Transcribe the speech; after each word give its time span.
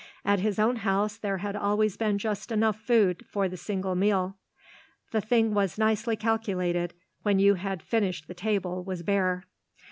At 0.25 0.39
his 0.39 0.57
own 0.57 0.77
house 0.77 1.15
there 1.15 1.37
had 1.37 1.55
always 1.55 1.95
been 1.95 2.17
just 2.17 2.51
enough 2.51 2.79
food 2.79 3.23
for 3.29 3.47
the 3.47 3.55
single 3.55 3.93
meal. 3.93 4.35
The 5.11 5.21
thing 5.21 5.53
was 5.53 5.77
nicely 5.77 6.15
calculated, 6.15 6.95
when 7.21 7.37
you 7.37 7.53
had 7.53 7.83
finished 7.83 8.27
the 8.27 8.33
table 8.33 8.83
was 8.83 9.03
bare. 9.03 9.45